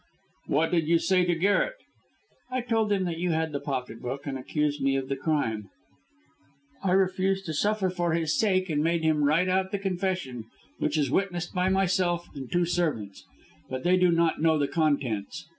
"What 0.47 0.71
did 0.71 0.87
you 0.87 0.97
say 0.97 1.25
to 1.25 1.35
Garret?" 1.35 1.75
"I 2.49 2.61
told 2.61 2.91
him 2.91 3.05
that 3.05 3.19
you 3.19 3.29
had 3.33 3.51
the 3.51 3.59
pocket 3.59 4.01
book, 4.01 4.25
and 4.25 4.35
accused 4.35 4.81
me 4.81 4.95
of 4.95 5.09
the 5.09 5.15
crime. 5.15 5.69
I 6.83 6.89
refused 6.93 7.45
to 7.45 7.53
suffer 7.53 7.87
for 7.91 8.13
his 8.13 8.35
sake, 8.35 8.67
and 8.67 8.83
made 8.83 9.03
him 9.03 9.23
write 9.23 9.47
out 9.47 9.69
the 9.69 9.77
confession, 9.77 10.45
which 10.79 10.97
is 10.97 11.11
witnessed 11.11 11.53
by 11.53 11.69
myself 11.69 12.27
and 12.33 12.51
two 12.51 12.65
servants. 12.65 13.25
But 13.69 13.83
they 13.83 13.95
do 13.95 14.11
not 14.11 14.41
know 14.41 14.57
the 14.57 14.67
contents. 14.67 15.47